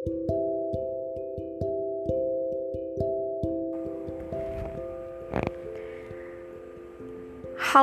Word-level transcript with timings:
Halo 0.00 0.16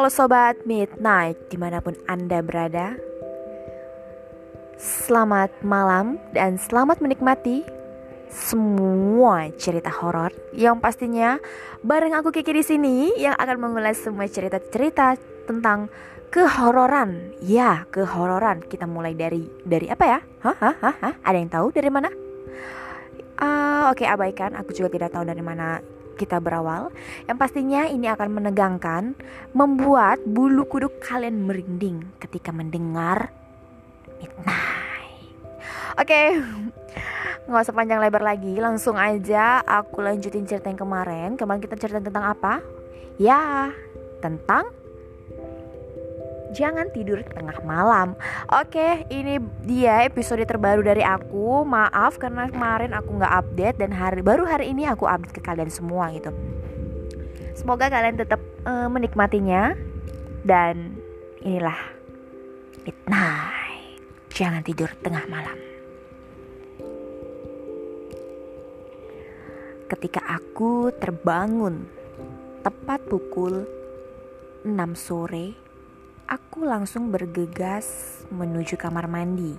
Sobat 0.09 0.65
Midnight, 0.65 1.37
di 1.53 1.61
mana 1.61 1.77
pun 1.77 1.93
Anda 2.09 2.41
berada. 2.41 2.97
Selamat 4.81 5.53
malam 5.61 6.17
dan 6.33 6.57
selamat 6.57 7.05
menikmati 7.05 7.61
semua 8.33 9.53
cerita 9.53 9.93
horor 9.93 10.33
yang 10.57 10.81
pastinya 10.81 11.37
bareng 11.85 12.17
aku 12.17 12.33
Kiki 12.33 12.49
di 12.49 12.65
sini 12.65 13.13
yang 13.21 13.37
akan 13.37 13.61
mengulas 13.61 14.01
semua 14.01 14.25
cerita-cerita 14.25 15.21
tentang 15.45 15.93
kehororan. 16.31 17.37
Ya, 17.41 17.85
kehororan. 17.89 18.63
Kita 18.65 18.85
mulai 18.85 19.15
dari 19.15 19.47
dari 19.63 19.87
apa 19.87 20.05
ya? 20.05 20.19
Hah, 20.43 20.57
hah, 20.57 20.75
hah, 20.79 20.95
hah? 21.01 21.13
Ada 21.23 21.37
yang 21.37 21.51
tahu 21.51 21.67
dari 21.71 21.89
mana? 21.91 22.09
Uh, 23.37 23.93
Oke, 23.93 24.03
okay, 24.03 24.07
abaikan. 24.09 24.57
Aku 24.57 24.73
juga 24.73 24.89
tidak 24.89 25.13
tahu 25.13 25.23
dari 25.23 25.43
mana 25.45 25.79
kita 26.17 26.41
berawal. 26.41 26.89
Yang 27.29 27.37
pastinya 27.37 27.85
ini 27.85 28.09
akan 28.09 28.41
menegangkan, 28.41 29.13
membuat 29.53 30.25
bulu 30.25 30.65
kuduk 30.65 30.97
kalian 30.97 31.45
merinding 31.45 32.17
ketika 32.17 32.49
mendengar 32.49 33.29
midnight. 34.17 35.29
Oke, 35.97 36.09
okay. 36.09 36.25
nggak 37.45 37.63
usah 37.65 37.73
panjang 37.73 38.01
lebar 38.01 38.21
lagi, 38.25 38.57
langsung 38.57 38.97
aja 38.97 39.61
aku 39.65 40.01
lanjutin 40.01 40.45
cerita 40.49 40.69
yang 40.73 40.81
kemarin. 40.81 41.37
Kemarin 41.37 41.61
kita 41.61 41.77
cerita 41.77 42.01
tentang 42.01 42.25
apa? 42.33 42.61
Ya, 43.17 43.73
tentang 44.21 44.76
jangan 46.55 46.87
tidur 46.91 47.23
tengah 47.23 47.57
malam. 47.63 48.15
Oke, 48.51 49.07
ini 49.11 49.39
dia 49.65 50.07
episode 50.07 50.43
terbaru 50.47 50.83
dari 50.83 51.03
aku. 51.03 51.63
Maaf 51.67 52.19
karena 52.19 52.47
kemarin 52.47 52.95
aku 52.95 53.19
nggak 53.19 53.33
update 53.33 53.77
dan 53.81 53.91
hari 53.91 54.23
baru 54.23 54.47
hari 54.47 54.71
ini 54.71 54.87
aku 54.87 55.07
update 55.07 55.35
ke 55.35 55.41
kalian 55.43 55.71
semua 55.71 56.11
gitu. 56.15 56.31
Semoga 57.57 57.89
kalian 57.89 58.21
tetap 58.21 58.39
uh, 58.69 58.85
menikmatinya 58.87 59.73
dan 60.45 60.95
inilah 61.41 61.77
midnight. 62.85 63.99
Jangan 64.31 64.61
tidur 64.61 64.93
tengah 65.01 65.25
malam. 65.25 65.57
Ketika 69.87 70.19
aku 70.27 70.91
terbangun 70.99 71.87
tepat 72.61 72.99
pukul 73.07 73.63
6 74.67 74.75
sore 74.99 75.66
aku 76.27 76.67
langsung 76.67 77.09
bergegas 77.09 77.87
menuju 78.29 78.75
kamar 78.75 79.07
mandi. 79.07 79.55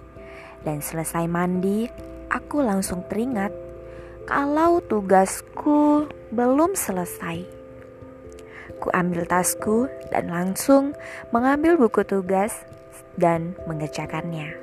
Dan 0.61 0.85
selesai 0.85 1.25
mandi, 1.25 1.89
aku 2.29 2.61
langsung 2.61 3.09
teringat 3.09 3.51
kalau 4.29 4.85
tugasku 4.85 6.05
belum 6.29 6.77
selesai. 6.77 7.49
Ku 8.79 8.93
ambil 8.93 9.25
tasku 9.25 9.89
dan 10.13 10.29
langsung 10.31 10.93
mengambil 11.33 11.81
buku 11.81 12.05
tugas 12.05 12.53
dan 13.17 13.57
mengerjakannya. 13.67 14.55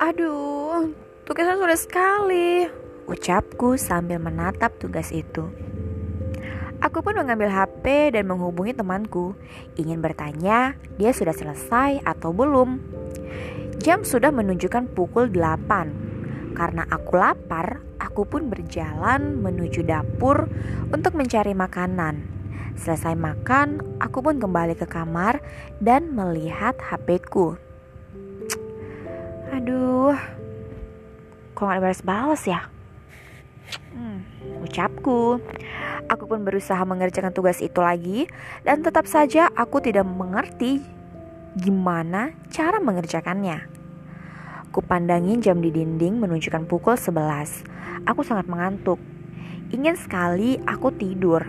Aduh, 0.00 0.94
tugasnya 1.28 1.58
sudah 1.58 1.78
sekali, 1.78 2.50
ucapku 3.06 3.76
sambil 3.78 4.18
menatap 4.18 4.74
tugas 4.80 5.12
itu. 5.14 5.46
Aku 6.82 6.98
pun 6.98 7.14
mengambil 7.14 7.46
HP 7.46 8.10
dan 8.10 8.26
menghubungi 8.26 8.74
temanku, 8.74 9.38
ingin 9.78 10.02
bertanya 10.02 10.74
dia 10.98 11.14
sudah 11.14 11.30
selesai 11.30 12.02
atau 12.02 12.34
belum. 12.34 12.82
Jam 13.78 14.02
sudah 14.02 14.34
menunjukkan 14.34 14.90
pukul 14.90 15.30
8. 15.30 16.58
Karena 16.58 16.82
aku 16.90 17.14
lapar, 17.14 17.78
aku 18.02 18.26
pun 18.26 18.50
berjalan 18.50 19.38
menuju 19.38 19.86
dapur 19.86 20.50
untuk 20.90 21.14
mencari 21.14 21.54
makanan. 21.54 22.26
Selesai 22.74 23.14
makan, 23.14 23.98
aku 24.02 24.18
pun 24.18 24.42
kembali 24.42 24.74
ke 24.74 24.90
kamar 24.90 25.38
dan 25.78 26.10
melihat 26.10 26.74
HP-ku. 26.82 27.54
Aduh, 29.54 30.18
kok 31.54 31.62
gak 31.62 31.78
balas-balas 31.78 32.42
ya? 32.42 32.71
Hmm, 33.92 34.24
ucapku. 34.64 35.40
Aku 36.10 36.24
pun 36.26 36.42
berusaha 36.42 36.80
mengerjakan 36.84 37.32
tugas 37.32 37.62
itu 37.62 37.78
lagi 37.78 38.26
dan 38.66 38.82
tetap 38.82 39.06
saja 39.08 39.48
aku 39.54 39.80
tidak 39.80 40.04
mengerti 40.04 40.82
gimana 41.56 42.32
cara 42.48 42.80
mengerjakannya. 42.80 43.68
Kupandangin 44.72 45.44
jam 45.44 45.60
di 45.60 45.68
dinding 45.68 46.16
menunjukkan 46.16 46.64
pukul 46.64 46.96
11. 46.96 48.08
Aku 48.08 48.24
sangat 48.24 48.48
mengantuk. 48.48 48.96
Ingin 49.68 49.96
sekali 50.00 50.56
aku 50.64 50.88
tidur. 50.96 51.44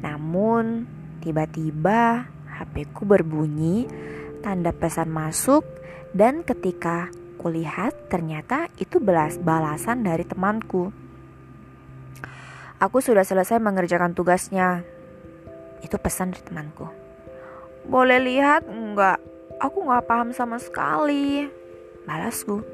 Namun 0.00 0.88
tiba-tiba 1.20 2.28
HP 2.48 2.88
ku 2.96 3.04
berbunyi, 3.04 3.84
tanda 4.40 4.72
pesan 4.72 5.12
masuk 5.12 5.64
dan 6.16 6.40
ketika 6.40 7.12
kulihat 7.36 7.92
ternyata 8.08 8.72
itu 8.80 8.96
belas 8.96 9.36
balasan 9.36 10.00
dari 10.00 10.24
temanku. 10.24 11.03
Aku 12.82 12.98
sudah 12.98 13.22
selesai 13.22 13.62
mengerjakan 13.62 14.18
tugasnya. 14.18 14.82
Itu 15.78 15.94
pesan 15.94 16.34
dari 16.34 16.42
temanku. 16.42 16.90
Boleh 17.86 18.18
lihat 18.18 18.66
enggak? 18.66 19.22
Aku 19.62 19.86
nggak 19.86 20.06
paham 20.10 20.34
sama 20.34 20.58
sekali. 20.58 21.46
Balasku. 22.02 22.66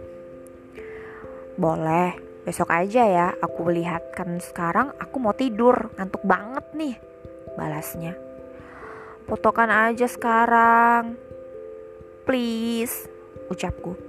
Boleh, 1.60 2.16
besok 2.48 2.72
aja 2.72 3.04
ya 3.04 3.28
aku 3.44 3.68
lihatkan 3.68 4.40
sekarang 4.40 4.96
aku 4.96 5.20
mau 5.20 5.36
tidur, 5.36 5.92
ngantuk 6.00 6.24
banget 6.24 6.64
nih. 6.72 6.96
Balasnya. 7.60 8.16
Fotokan 9.28 9.68
aja 9.68 10.08
sekarang. 10.08 11.20
Please, 12.24 13.04
ucapku. 13.52 14.00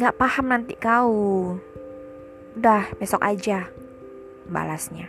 Nggak 0.00 0.16
paham 0.16 0.46
nanti 0.48 0.74
kau. 0.80 1.60
Udah, 2.56 2.88
besok 2.96 3.20
aja 3.20 3.68
balasnya. 4.50 5.08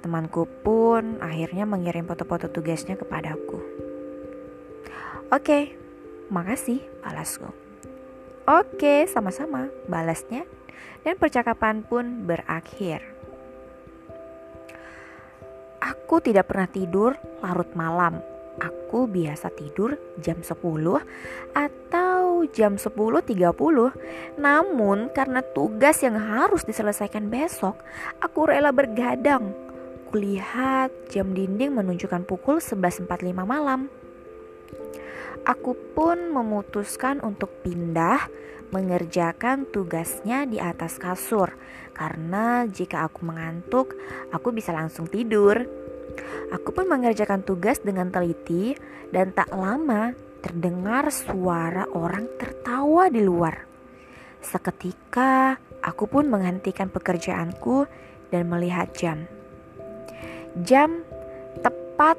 Temanku 0.00 0.48
pun 0.64 1.20
akhirnya 1.20 1.68
mengirim 1.68 2.08
foto-foto 2.08 2.48
tugasnya 2.48 2.96
kepadaku. 2.96 3.60
Oke, 5.28 5.76
makasih, 6.32 6.80
balasku. 7.04 7.52
Oke, 8.48 9.04
sama-sama, 9.04 9.68
balasnya. 9.90 10.48
Dan 11.04 11.20
percakapan 11.20 11.84
pun 11.84 12.24
berakhir. 12.24 13.04
Aku 15.84 16.24
tidak 16.24 16.48
pernah 16.48 16.64
tidur 16.64 17.20
larut 17.44 17.68
malam. 17.76 18.24
Aku 18.58 19.04
biasa 19.04 19.52
tidur 19.52 20.00
jam 20.18 20.40
10 20.40 20.56
atau 21.52 21.97
jam 22.46 22.78
10.30. 22.78 23.34
Namun 24.38 25.10
karena 25.10 25.40
tugas 25.42 25.98
yang 26.04 26.14
harus 26.14 26.62
diselesaikan 26.62 27.26
besok, 27.32 27.80
aku 28.22 28.52
rela 28.52 28.70
bergadang. 28.70 29.50
Kulihat 30.12 31.10
jam 31.10 31.34
dinding 31.34 31.74
menunjukkan 31.74 32.22
pukul 32.28 32.62
11.45 32.62 33.08
malam. 33.42 33.90
Aku 35.48 35.72
pun 35.96 36.28
memutuskan 36.28 37.24
untuk 37.24 37.48
pindah 37.64 38.28
mengerjakan 38.68 39.64
tugasnya 39.64 40.44
di 40.44 40.60
atas 40.60 41.00
kasur 41.00 41.56
karena 41.98 42.62
jika 42.70 43.10
aku 43.10 43.26
mengantuk, 43.26 43.98
aku 44.30 44.54
bisa 44.54 44.70
langsung 44.70 45.10
tidur. 45.10 45.66
Aku 46.54 46.70
pun 46.70 46.86
mengerjakan 46.86 47.42
tugas 47.42 47.82
dengan 47.82 48.14
teliti 48.14 48.78
dan 49.10 49.34
tak 49.34 49.50
lama 49.50 50.14
terdengar 50.38 51.10
suara 51.10 51.86
orang 51.90 52.26
tertawa 52.38 53.10
di 53.10 53.22
luar. 53.22 53.66
Seketika 54.38 55.58
aku 55.82 56.06
pun 56.06 56.30
menghentikan 56.30 56.86
pekerjaanku 56.90 57.90
dan 58.30 58.46
melihat 58.46 58.94
jam. 58.94 59.26
Jam 60.62 61.02
tepat 61.60 62.18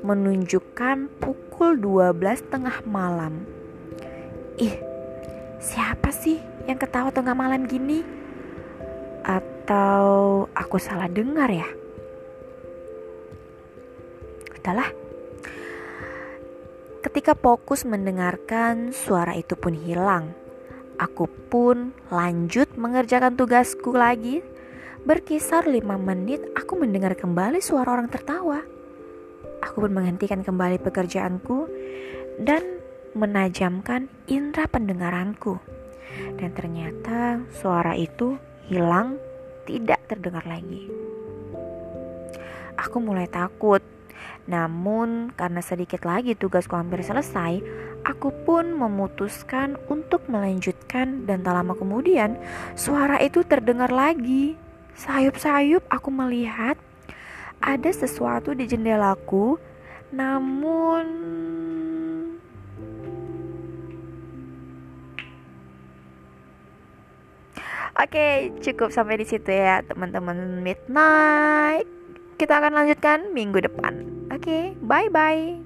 menunjukkan 0.00 1.12
pukul 1.20 1.76
12 1.78 2.52
tengah 2.52 2.80
malam. 2.88 3.44
Ih, 4.56 4.76
siapa 5.60 6.08
sih 6.12 6.40
yang 6.64 6.80
ketawa 6.80 7.12
tengah 7.12 7.36
malam 7.36 7.68
gini? 7.68 8.00
Atau 9.26 10.46
aku 10.54 10.78
salah 10.78 11.10
dengar 11.10 11.50
ya? 11.50 11.66
Udahlah. 14.56 15.05
Ketika 17.06 17.38
fokus 17.38 17.86
mendengarkan, 17.86 18.90
suara 18.90 19.38
itu 19.38 19.54
pun 19.54 19.78
hilang. 19.78 20.34
Aku 20.98 21.30
pun 21.30 21.94
lanjut 22.10 22.74
mengerjakan 22.74 23.38
tugasku 23.38 23.94
lagi. 23.94 24.42
Berkisar 25.06 25.70
lima 25.70 25.94
menit, 26.02 26.42
aku 26.58 26.74
mendengar 26.74 27.14
kembali 27.14 27.62
suara 27.62 27.94
orang 27.94 28.10
tertawa. 28.10 28.58
Aku 29.62 29.86
pun 29.86 29.94
menghentikan 29.94 30.42
kembali 30.42 30.82
pekerjaanku 30.82 31.70
dan 32.42 32.82
menajamkan 33.14 34.10
indera 34.26 34.66
pendengaranku. 34.66 35.62
Dan 36.42 36.58
ternyata 36.58 37.38
suara 37.54 37.94
itu 37.94 38.34
hilang, 38.66 39.14
tidak 39.62 40.02
terdengar 40.10 40.42
lagi. 40.42 40.90
Aku 42.74 42.98
mulai 42.98 43.30
takut. 43.30 43.95
Namun, 44.46 45.34
karena 45.34 45.58
sedikit 45.64 46.06
lagi 46.06 46.38
tugasku 46.38 46.76
hampir 46.78 47.02
selesai, 47.02 47.60
aku 48.06 48.30
pun 48.46 48.74
memutuskan 48.74 49.74
untuk 49.90 50.26
melanjutkan 50.30 51.26
dan 51.26 51.42
tak 51.42 51.54
lama 51.56 51.74
kemudian 51.74 52.38
suara 52.78 53.18
itu 53.18 53.42
terdengar 53.42 53.90
lagi. 53.90 54.54
Sayup-sayup 54.96 55.84
aku 55.92 56.08
melihat 56.08 56.78
ada 57.60 57.90
sesuatu 57.90 58.56
di 58.56 58.64
jendelaku, 58.64 59.58
namun 60.14 61.04
Oke, 67.96 68.52
cukup 68.60 68.92
sampai 68.92 69.16
di 69.16 69.24
situ 69.24 69.48
ya, 69.48 69.80
teman-teman 69.80 70.60
midnight. 70.60 71.95
Kita 72.36 72.60
akan 72.60 72.76
lanjutkan 72.76 73.32
minggu 73.32 73.64
depan. 73.64 74.04
Oke, 74.28 74.76
bye 74.84 75.08
bye. 75.08 75.65